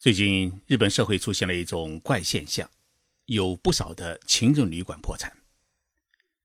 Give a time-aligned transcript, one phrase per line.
[0.00, 2.70] 最近，日本社会出现了一种怪现象，
[3.26, 5.36] 有不少的情人旅馆破产。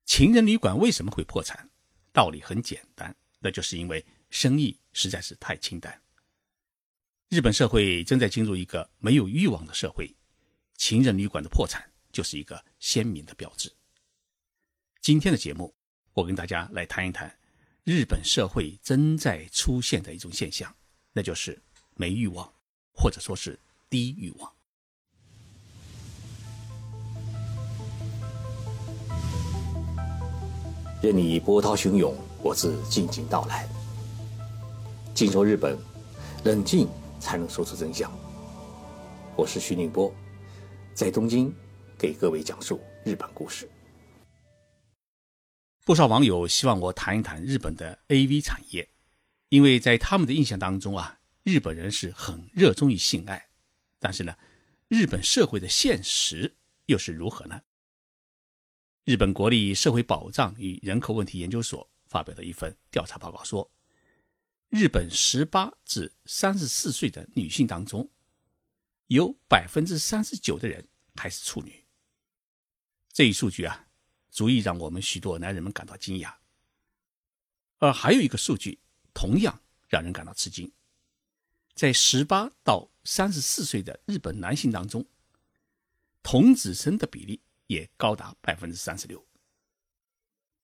[0.04, 1.70] 情人旅馆为什么会破产？
[2.12, 6.02] 道理很简单，那就是因为生意实在是太清淡。
[7.28, 10.12] 日本社会正在进入一个没有欲望的社会，
[10.76, 13.72] 情人旅馆的破产就是一个鲜明的标志。
[15.00, 15.72] 今天的节目，
[16.12, 17.32] 我跟大家来谈一谈
[17.84, 20.74] 日本社会正在出现的一种现象，
[21.12, 21.62] 那就是
[21.94, 22.52] 没欲望。
[22.94, 23.58] 或者说是
[23.90, 24.50] 低欲望。
[31.02, 33.68] 任你波涛汹涌，我自静静到来。
[35.14, 35.76] 静说日本，
[36.44, 36.88] 冷静
[37.20, 38.10] 才能说出真相。
[39.36, 40.10] 我是徐宁波，
[40.94, 41.54] 在东京
[41.98, 43.68] 给各位讲述日本故事。
[45.84, 48.88] 不少网友希望我谈一谈日本的 AV 产业，
[49.50, 51.18] 因为在他们的印象当中啊。
[51.44, 53.50] 日本人是很热衷于性爱，
[53.98, 54.34] 但是呢，
[54.88, 57.62] 日本社会的现实又是如何呢？
[59.04, 63.70] 日本国立社会保障与人口问题研究所发表的一份调查报告说，
[64.70, 68.10] 日本十八至三十四岁的女性当中，
[69.08, 71.84] 有百分之三十九的人还是处女。
[73.12, 73.86] 这一数据啊，
[74.30, 76.36] 足以让我们许多男人们感到惊讶。
[77.76, 78.80] 而还有一个数据，
[79.12, 80.72] 同样让人感到吃惊。
[81.74, 85.04] 在十八到三十四岁的日本男性当中，
[86.22, 89.24] 童子身的比例也高达百分之三十六。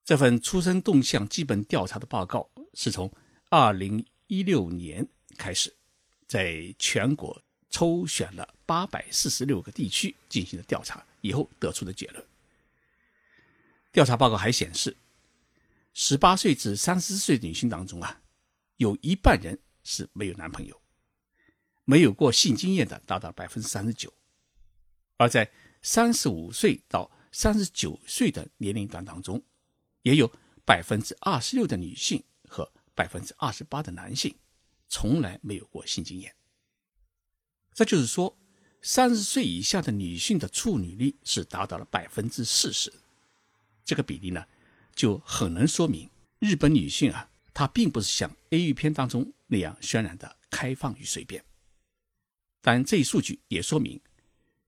[0.04, 3.12] 这份出生动向基本调查的报告是从
[3.48, 5.74] 二零一六年开始，
[6.26, 12.24] 在全国抽选了八百四十六个地区进行了调查以后得出的结论。
[13.92, 14.96] 调查报告还显示，
[15.92, 18.20] 十八岁至三十岁女性当中啊，
[18.76, 20.80] 有一半人是没有男朋友。
[21.84, 24.12] 没有过性经验的达到百分之三十九，
[25.16, 25.50] 而在
[25.82, 29.42] 三十五岁到三十九岁的年龄段当中，
[30.02, 30.30] 也有
[30.64, 34.34] 百分之二十六的女性和百分之二十八的男性
[34.88, 36.34] 从来没有过性经验。
[37.72, 38.36] 这就是说，
[38.82, 42.92] 三十岁以下的女性的处女率是达到了百分之四十。
[43.84, 44.44] 这个比例呢，
[44.94, 51.44] 就很能说明日本女性啊，她并不是像 A 语片当中那样渲染的开放与随便。
[52.60, 54.00] 但这一数据也说明，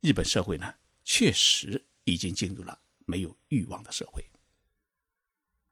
[0.00, 4.24] 日本社会呢确实已经进入了没有欲望的社会。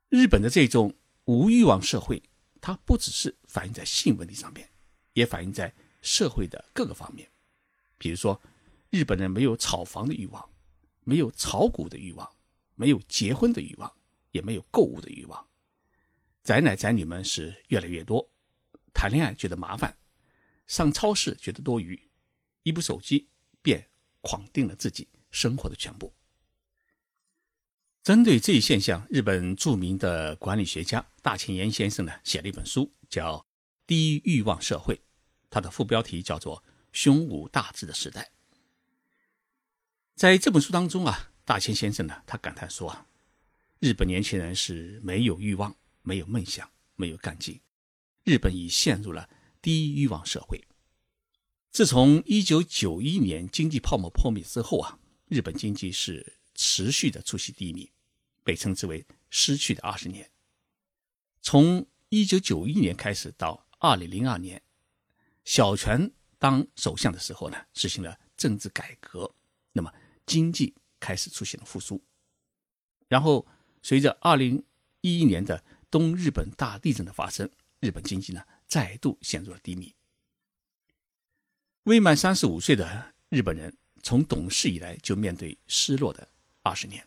[0.08, 0.94] 日本的这种
[1.24, 2.22] 无欲望社会，
[2.60, 4.68] 它不只是反映在性问题上面，
[5.12, 5.72] 也反映在
[6.02, 7.30] 社会的各个方面。
[7.96, 8.40] 比如说，
[8.90, 10.50] 日本人没有炒房的欲望，
[11.04, 12.30] 没有炒股的欲望，
[12.74, 13.90] 没有结婚的欲望，
[14.32, 15.48] 也没有购物的欲望。
[16.42, 18.30] 宅男宅女们是越来越多，
[18.92, 19.96] 谈恋爱觉得麻烦，
[20.66, 22.09] 上超市觉得多余。
[22.62, 23.28] 一部手机
[23.62, 23.88] 便
[24.20, 26.12] 框定了自己生活的全部。
[28.02, 33.36] 针对这一现象，日本著名的管理学家大前研先生呢写了一本书，叫
[33.86, 34.94] 《低欲望社会》，
[35.50, 36.62] 它的副标题叫做
[36.92, 38.22] 《胸无大志的时代》。
[40.16, 43.06] 在这本书当中啊，大前先生呢他感叹说啊，
[43.80, 47.60] 日本年轻人是没有欲望、没有梦想、没有干劲，
[48.24, 49.28] 日本已陷入了
[49.60, 50.58] 低欲望社会。
[51.72, 54.98] 自从一九九一年经济泡沫破灭之后啊，
[55.28, 57.92] 日本经济是持续的出现低迷，
[58.42, 60.28] 被称之为“失去的二十年”。
[61.40, 64.60] 从一九九一年开始到二零零二年，
[65.44, 66.10] 小泉
[66.40, 69.32] 当首相的时候呢，实行了政治改革，
[69.72, 69.92] 那么
[70.26, 72.02] 经济开始出现了复苏。
[73.06, 73.46] 然后
[73.80, 74.64] 随着二零
[75.02, 77.48] 一一年的东日本大地震的发生，
[77.78, 79.94] 日本经济呢再度陷入了低迷。
[81.84, 86.28] 未满三十五岁的日本人，从懂事以来就面对失落的
[86.62, 87.02] 二十年，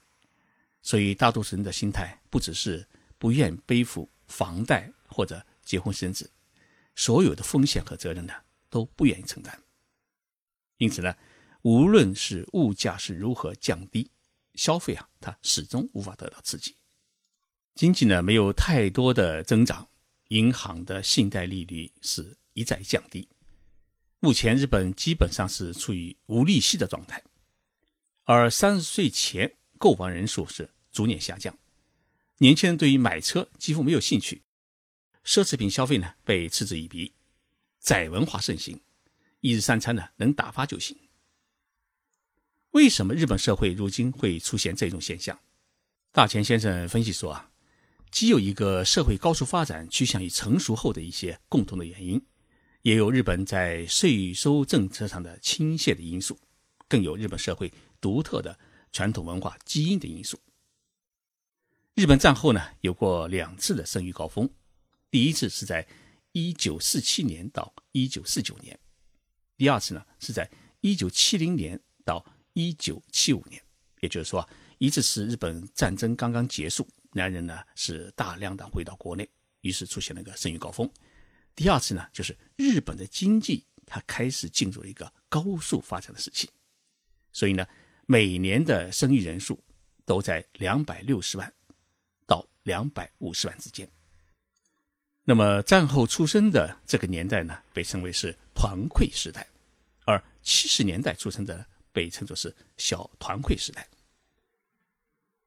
[0.81, 2.87] 所以大多数人的心态不只是
[3.19, 6.31] 不愿背负房贷或者结婚生子，
[6.95, 8.33] 所有的风险和责任呢
[8.71, 9.61] 都不愿意承担。
[10.77, 11.15] 因此呢，
[11.61, 14.09] 无论是物价是如何降低，
[14.55, 16.75] 消费啊，它始终无法得到刺激。
[17.75, 19.87] 经济呢没有太多的增长，
[20.29, 23.27] 银行的信贷利率是一再降低。
[24.23, 27.21] 目前，日本基本上是处于无利息的状态，
[28.23, 31.53] 而三十岁前购房人数是逐年下降，
[32.37, 34.41] 年轻人对于买车几乎没有兴趣，
[35.25, 37.11] 奢侈品消费呢被嗤之以鼻，
[37.81, 38.79] 宅文化盛行，
[39.41, 40.97] 一日三餐呢能打发就行。
[42.71, 45.37] 为什么日本社会如今会出现这种现象？
[46.13, 47.51] 大前先生分析说啊，
[48.09, 52.25] 既有一个社会高速发展趋向于成熟后的一些共同的原因。
[52.83, 56.37] 也有日本在税收政策上的倾斜的因素，
[56.89, 57.71] 更有日本社会
[58.01, 58.59] 独特的
[58.91, 60.37] 传统文化基因的因素。
[61.95, 64.49] 日本战后呢，有过两次的生育高峰，
[65.09, 65.87] 第一次是在
[66.33, 68.77] 1947年到1949年，
[69.55, 70.49] 第二次呢是在
[70.81, 73.63] 1970年到1975年。
[74.01, 74.45] 也就是说，
[74.77, 79.29] 一次是日本战争刚刚结束，男人呢是大量的回到国内，
[79.61, 80.91] 于是出现了一个生育高峰。
[81.55, 86.49] 第二次呢，就是日本的经济它开始进入了一个高速发展的时期，
[87.31, 87.67] 所以呢，
[88.05, 89.63] 每年的生育人数
[90.05, 91.53] 都在两百六十万
[92.25, 93.87] 到两百五十万之间。
[95.23, 99.47] 那么战后出生的这个年代呢，被称为是团溃时代，
[100.05, 103.87] 而七十年代出生的被称作是小团溃时代。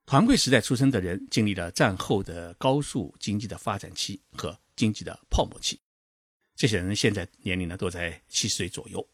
[0.07, 5.81] 团溃时代出生的人经历了战后的高速经济的发展期和经济的泡沫期。
[6.57, 9.07] 这些人现在年龄呢都在七十岁左右，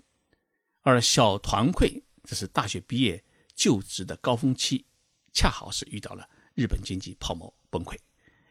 [0.83, 3.23] 而小团溃这是大学毕业
[3.57, 4.87] 就职的高峰期，
[5.33, 7.99] 恰好是遇到了日本经济泡沫崩溃，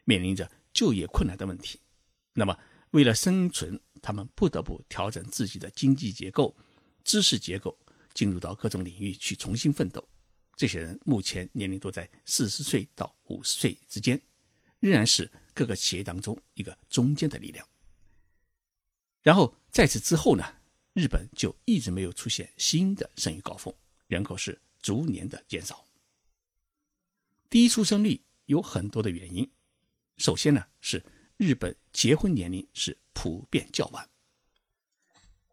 [0.04, 1.80] 面临着就业困难的问题。
[2.34, 2.54] 那么
[2.90, 6.54] 为了生存，他们不得不调整自己的经济结构、
[7.02, 7.78] 知识结构，
[8.12, 10.06] 进入到各种领域去重新奋斗。
[10.54, 14.20] 这些人目前年龄都在四十岁到五十岁之间，
[14.80, 17.66] 仍然是各个企业当中一个中坚的力量。
[19.22, 20.44] 然后在此之后呢，
[20.94, 23.72] 日本就一直没有出现新的生育高峰，
[24.08, 25.84] 人口是逐年的减少。
[27.48, 29.48] 低出生率有很多的原因，
[30.16, 31.04] 首先呢是
[31.36, 34.08] 日本结婚年龄是普遍较晚。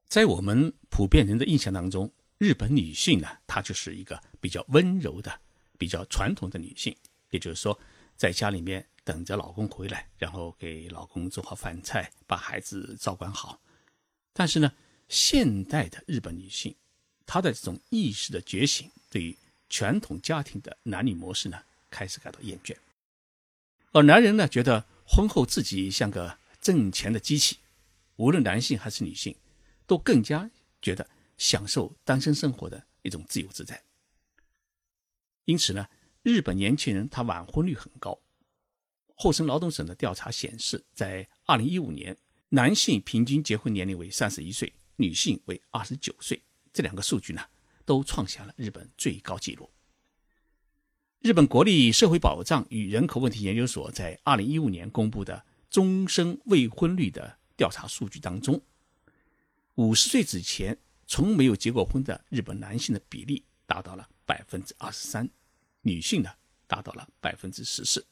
[0.08, 5.40] 在我们普遍人的印象当中，日本女性呢，她就是一个比较温柔的、
[5.78, 6.96] 比较传统的女性，
[7.30, 7.80] 也就是说，
[8.18, 8.86] 在家里面。
[9.10, 13.60] 等着老公回来，然后给老公做好饭菜，把孩子照管好。
[14.34, 14.72] 但是呢，
[15.08, 16.76] 现代的日本女性，
[17.26, 19.36] 她的这种意识的觉醒，对于
[19.68, 21.60] 传统家庭的男女模式呢，
[21.90, 22.78] 开始感到厌倦。
[23.94, 27.58] 而男人呢，觉得婚后自己像个挣钱的机器，
[28.18, 29.36] 无论男性还是女性，
[29.88, 30.48] 都更加
[30.84, 33.82] 觉得享受单身生活的一种自由自在。
[35.46, 35.88] 因此呢，
[36.22, 38.20] 日本年轻人他晚婚率很高。
[39.22, 42.18] 厚生劳动省的调查显示，在二零一五年，
[42.48, 46.42] 男性平均结婚年龄为三十一岁，女性为二十九岁。
[46.72, 47.42] 这两个数据呢，
[47.84, 49.70] 都创下了日本最高纪录。
[51.20, 58.62] 日本国立社会保障与人口问题研究所在二零一五年公布的终生未婚率的调查数据当中，
[59.76, 65.30] 五十岁之前从没有结过婚的日本男性的比例达到了百分之二十三，
[65.82, 66.30] 女性呢
[66.68, 68.06] 达到了百分之十四。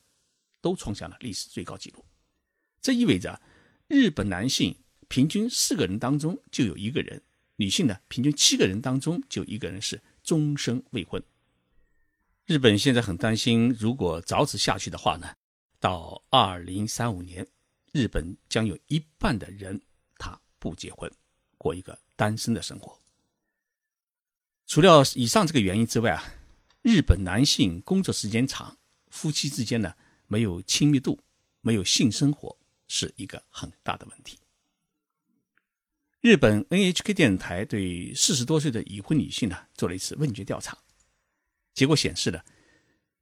[0.62, 2.04] 都创下了历史最高纪录，
[2.81, 3.42] 这意味着
[3.88, 4.75] 日本男性
[5.07, 7.21] 平均四个人当中就有一个人，
[7.56, 11.24] 女性呢平均七个人当中就一个人是终生未婚。
[12.45, 15.36] 日本现在很担心，如果早此下去的话呢，
[15.80, 17.45] 到二零三五年，
[17.92, 19.81] 日本将有一半的人
[20.18, 21.12] 他不结婚，
[21.57, 23.00] 过一个单身的生活。
[24.65, 26.24] 除了以上这个原因之外啊，
[26.81, 28.77] 日本男性工作时间长，
[29.09, 29.95] 夫妻之间呢。
[30.28, 31.20] 没有亲密度，
[31.62, 32.56] 没有性生活，
[32.88, 34.38] 是一个很大的问题。
[36.20, 40.78] 日本 NHK 电视台对四十多岁的已婚女性呢做了一次问卷调查，
[41.74, 42.40] 结果显示呢，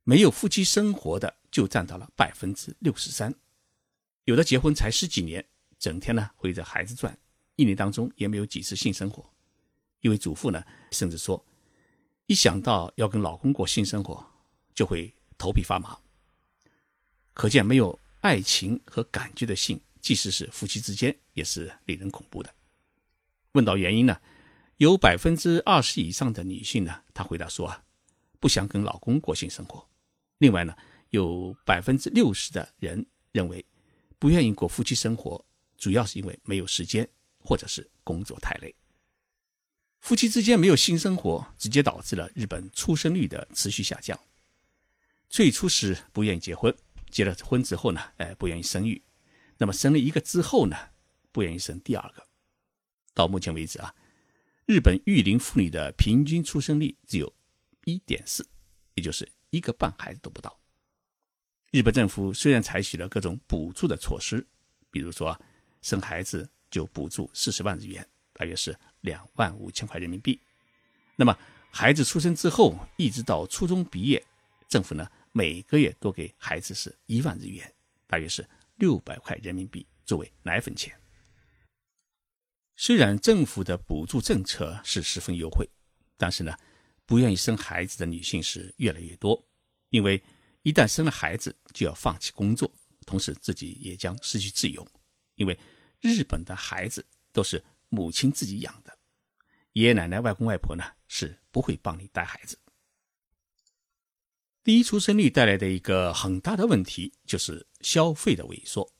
[0.03, 3.33] 没有夫妻生活的就占到了百分之六十三，
[4.23, 5.45] 有的结婚才十几年，
[5.77, 7.15] 整天呢围着孩子转，
[7.57, 9.29] 一年当中也没有几次性生活。
[9.99, 11.45] 一位主妇呢甚至说，
[12.27, 14.25] 一想到要跟老公过性生活，
[14.73, 15.99] 就会头皮发麻。
[17.35, 22.49] 可见，没有爱情和感觉的性，即使是夫妻之间，也是令人恐怖的。
[23.51, 24.17] 问到原因呢，
[24.77, 27.83] 有百分之二十以上的女性呢，她回答说啊，
[28.39, 29.85] 不想跟老公过性生活。
[30.37, 30.73] 另外呢，
[31.09, 33.63] 有百分之六十的人认为，
[34.17, 35.45] 不愿意过夫妻生活，
[35.77, 37.05] 主要是因为没有时间，
[37.39, 38.73] 或者是工作太累。
[39.99, 44.17] 夫妻之间没有性生活，直接导致了日本出生率的持续下降。
[45.27, 46.73] 最初是不愿意结婚。
[47.15, 49.01] 结了婚之后呢，哎，不愿意生育，
[49.57, 50.75] 那么生了一个之后呢，
[51.31, 52.27] 不愿意生第二个。
[53.13, 53.95] 到目前为止啊，
[54.65, 57.33] 日本育龄妇女的平均出生率只有
[57.85, 58.45] 一点四，
[58.95, 60.59] 也就是一个半孩子都不到。
[61.71, 64.45] 日本政府虽然采取了各种补助的措施，
[64.91, 65.39] 比如说
[65.81, 70.37] 生孩子就补助四十万日元，大约是两万五千块人民币。
[71.15, 71.33] 那么
[71.71, 74.21] 孩子出生之后，一直到初中毕业，
[74.67, 75.09] 政府呢？
[75.37, 77.69] 每个月多给孩子是一万日元，
[78.07, 80.97] 大约是六百块人民币作为奶粉钱。
[82.77, 85.69] 虽然政府的补助政策是十分优惠，
[86.15, 86.57] 但是呢，
[87.05, 89.45] 不愿意生孩子的女性是越来越多。
[89.89, 90.23] 因为
[90.61, 92.73] 一旦生了孩子，就要放弃工作，
[93.05, 94.87] 同时自己也将失去自由。
[95.35, 95.59] 因为
[95.99, 98.97] 日本的孩子都是母亲自己养的，
[99.73, 102.57] 爷爷奶奶、外公外婆呢是不会帮你带孩子。
[104.65, 108.91] 低出生率带来的一个很大的问题就是消费的萎缩。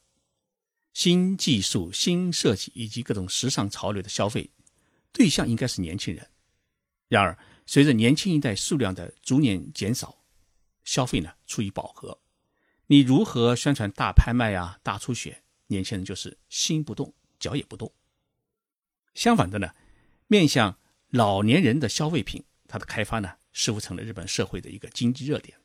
[0.94, 4.52] 新技术、新设计以及各种时尚潮流的消费
[5.12, 6.30] 对象应该是年轻人。
[7.08, 10.24] 然而，随着年轻一代数量的逐年减少，
[10.84, 12.22] 消费呢处于饱和。
[12.86, 15.42] 你如何宣传大拍卖呀、大出血？
[15.66, 17.92] 年轻人就是心不动，脚也不动。
[19.16, 19.74] 相反的呢，
[20.28, 20.78] 面向
[21.10, 25.58] 老年人的消费品，它的开发呢似乎成了日本社会的一个经济热点。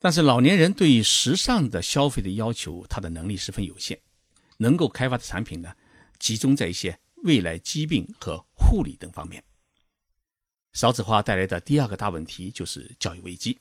[0.00, 4.00] 但是老年人对于时尚的消费的要求，他的能力十分有限，
[4.56, 5.74] 能够开发的产品呢，
[6.18, 9.44] 集中在一些未来疾病和护理等方面。
[10.72, 13.58] 少子化带来的第二个大问题就是教育危机。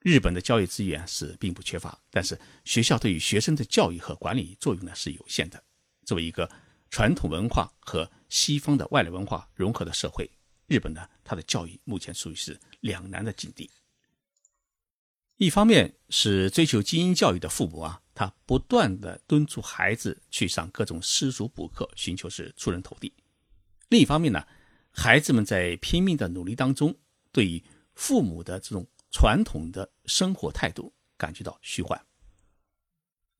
[0.00, 5.62] 日本的教育资源是并不缺乏，但是学校对于学生的教育和管理作用呢是有限的。
[6.04, 6.50] 作为一个
[6.90, 10.30] 传统文化和西方的外来文化融合的社会，
[10.66, 13.70] 日本呢，它的教育目前属于是两难的境地。
[15.36, 23.12] 一方面是追求精英教育的父母啊，他不断的敦促孩子去上各种私塾补课，寻求是出人头地；
[23.88, 24.46] 另一方面呢，
[24.92, 26.96] 孩子们在拼命的努力当中，
[27.32, 27.62] 对于
[27.96, 32.00] 父母的这种传统的生活态度感觉到虚幻。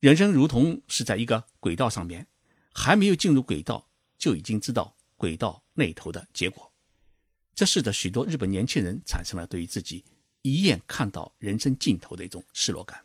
[0.00, 2.26] 人生如同是在一个轨道上面，
[2.72, 3.88] 还没有进入轨道，
[4.18, 6.73] 就已经知道轨道那头的结果，
[7.54, 10.04] 这使得许多日本年轻人产生了对于自己。
[10.46, 13.02] 一眼看到人生尽头的一种失落感，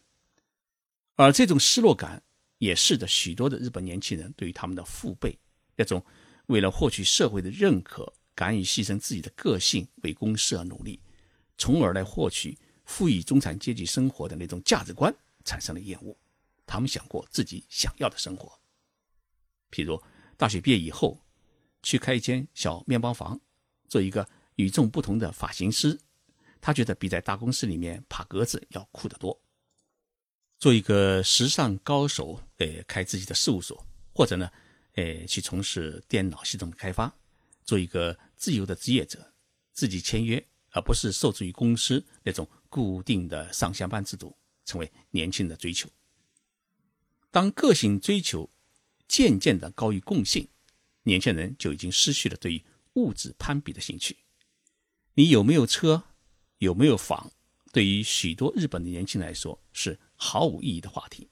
[1.16, 2.22] 而这种失落感
[2.58, 5.40] 也使得许多的日本年轻人对于他们的父辈
[5.78, 6.04] 那种
[6.48, 11.02] 为了获取社会的认可，敢于牺牲自己的个性为公司而努力，
[11.58, 15.16] 从而来获取富裕中产阶级生活的那种价值观
[15.46, 16.14] 产生了厌恶。
[16.66, 18.60] 他们想过自己想要的生活，
[19.72, 19.98] 譬如
[20.36, 21.18] 大学毕业以后
[21.82, 23.40] 去开一间小面包房，
[23.88, 24.28] 做一个
[24.60, 25.98] 与众不同的发型师。
[26.60, 29.42] 他觉得比在大公司里面爬格子要酷得多。
[30.58, 34.52] 做一个时尚高手，呃，开自己的事务所，或者呢，
[34.96, 37.16] 呃，去从事电脑系统的开发，
[37.64, 39.34] 做一个自由的职业者，
[39.72, 45.88] 自己签约，而不是受制于公司那种固定的上下班制度，成为年轻人的追求。
[47.32, 48.50] 当个性追求
[49.08, 50.46] 渐渐的高于共性，
[51.04, 52.62] 年轻人就已经失去了对于
[52.96, 54.18] 物质攀比的兴趣。
[55.20, 56.06] 你有没有车？
[56.60, 57.30] 有没有房，
[57.74, 61.30] 对于许多日本的年轻人来说是毫无意义的话题。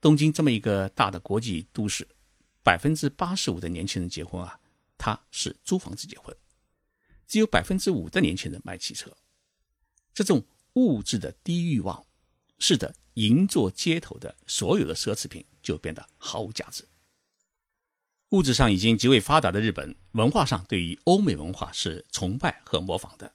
[0.00, 2.08] 东京这么一个大的国际都市，
[2.62, 4.58] 百分之八十五的年轻人结婚啊，
[4.96, 6.34] 他是租房子结婚，
[7.26, 9.14] 只有百分之五的年轻人买汽车。
[10.14, 12.06] 这种物质的低欲望，
[12.58, 16.87] 使得银座街头的所有的奢侈品就变得毫无价值。
[18.30, 23.32] 物质上已经极为发达的日本，文化上对于欧美文化是崇拜和模仿的。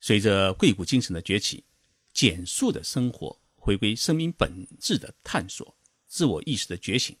[0.00, 1.64] 随着贵谷精神的崛起，
[2.12, 5.74] 简素的生活回归生命本质的探索，
[6.06, 7.16] 自我意识的觉醒，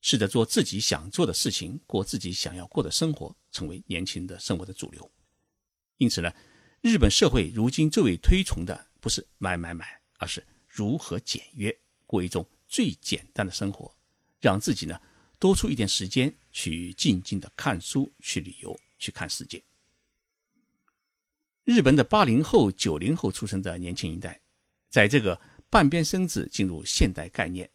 [0.00, 5.08] 试着做自己想做的事情，过自己想要过的生活，成为年轻人的生活的主流。
[5.98, 6.32] 因此呢，
[6.80, 11.72] 日本社会如今最为推崇的不是买买买，而是如何简约
[12.06, 13.94] 过一种最简单的生活，
[14.40, 15.00] 让自己呢
[15.38, 19.62] 多出一点时间去静静的看书、去旅游、去看世界。
[21.64, 24.40] 日本的八零后、九零后出生的年轻一代，
[24.88, 27.70] 在这个半边身子进入现代概念、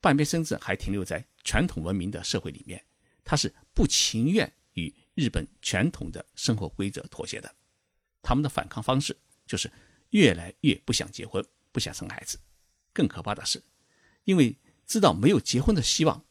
[0.00, 2.84] 半边身子还停留在传统文明的社会里面，
[3.24, 7.54] 他是不情愿与日本传统的生活规则妥协的。
[8.20, 9.70] 他们的反抗方式就是
[10.10, 12.36] 越来越不想结婚、不想生孩子。
[12.92, 13.62] 更可怕的是，
[14.24, 14.56] 因为
[14.86, 16.24] 知道没有结婚的希望，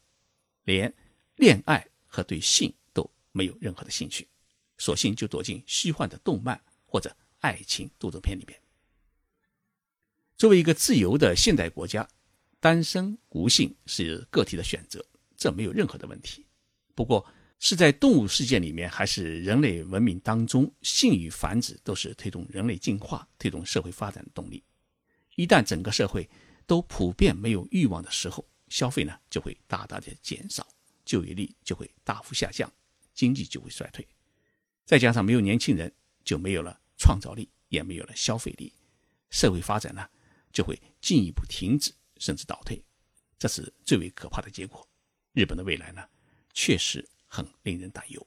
[0.66, 0.92] 连
[1.36, 4.28] 恋爱和对性都没有任何的兴趣，
[4.76, 6.60] 索性就躲进虚幻的动漫。
[6.88, 8.58] 或者爱情动作片里面，
[10.38, 12.08] 作为一个自由的现代国家，
[12.58, 15.04] 单身无性是个体的选择，
[15.36, 16.46] 这没有任何的问题。
[16.94, 17.26] 不过，
[17.58, 24.62] 是在动物世界里面，还是人类文明当中，性与繁殖都是推动人类进化、推动社会发展的动力。
[25.34, 26.26] 一旦整个社会
[26.66, 30.66] 都普遍没有欲望的时候，消费呢就会大大的减少，
[31.04, 32.72] 就业率就会大幅下降，
[33.14, 34.06] 经济就会衰退。
[34.84, 35.92] 再加上没有年轻人。
[36.26, 38.72] 就没有了创造力，也没有了消费力，
[39.30, 40.10] 社会发展呢
[40.52, 42.82] 就会进一步停止甚至倒退，
[43.38, 44.84] 这是最为可怕的结果。
[45.34, 46.04] 日本的未来呢，
[46.52, 48.26] 确实很令人担忧。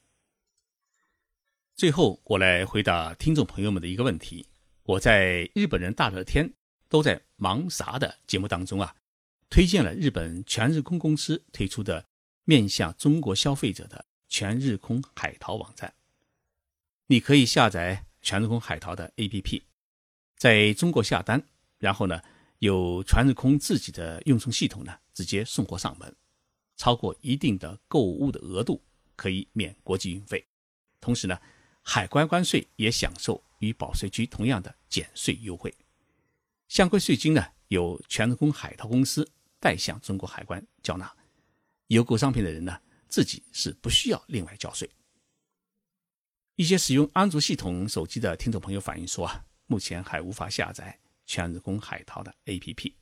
[1.76, 4.48] 最后，我来回答听众朋友们的一个问题：
[4.84, 6.50] 我在日本人大热天
[6.88, 8.96] 都在忙啥的节目当中啊，
[9.50, 12.08] 推荐了日本全日空公司推出的
[12.44, 15.94] 面向中国消费者的全日空海淘网站。
[17.08, 19.64] 你可以下载全日空海淘的 APP，
[20.38, 21.44] 在中国下单，
[21.80, 22.22] 然后呢，
[22.60, 26.16] 有全日空自己的运送系统呢，直接送货上门。
[26.78, 28.82] 超过一定的购物的额度
[29.16, 30.46] 可以免国际运费，
[31.02, 31.38] 同时呢，
[31.82, 35.74] 海关关税也享受与保税区同样的减税优惠。
[36.68, 39.30] 相关税金呢，由全日空海淘公司
[39.60, 41.12] 代向中国海关缴纳。
[41.88, 44.90] 邮购商品的人呢，自己是不需要另外交税。
[46.56, 52.94] 一些使用安卓系统手机的听众朋友反映说啊，目前还无法下载全日空海淘的 APP。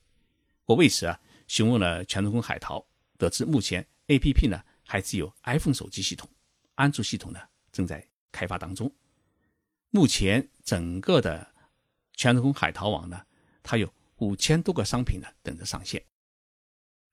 [0.65, 2.85] 我为此啊，询问了全日空海淘。
[3.17, 6.29] 得知目前 A P P 呢还只有 iPhone 手机系统，
[6.75, 7.39] 安卓系统呢
[7.71, 8.93] 正在开发当中。
[9.89, 11.51] 目前整个的
[12.13, 13.25] 全日空海淘网呢，
[13.63, 15.99] 它有五千多个商品呢等着上线。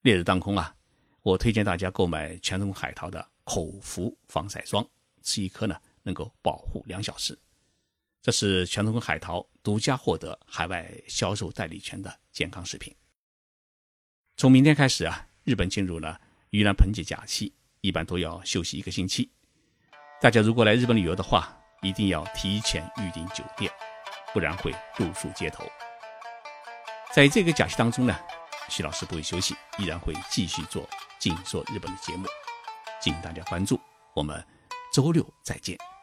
[0.05, 0.75] 烈日当空啊，
[1.23, 4.87] 我推荐大家购买全日空海淘的口服防晒霜，
[5.23, 7.39] 吃一颗呢能够保护两小时。
[8.21, 12.95] 这是全日空海淘独家获得海外销售代理权的健康食品。
[14.37, 15.27] 从明天开始啊。
[15.45, 16.19] 日本进入了
[16.51, 19.31] 盂兰盆节假期，一般都要休息一个星期。
[20.19, 23.71] 大家如果来日本旅游的话，一定要提前预订酒店，
[24.33, 25.65] 不然会露宿街头。
[27.15, 28.19] 在这个假期当中呢，
[28.69, 30.83] 徐老师不会休息，依然会继续做
[31.19, 32.27] 《静说日本》的节目，
[33.01, 33.79] 敬请大家关注。
[34.15, 34.45] 我们
[34.93, 35.94] 周六再见。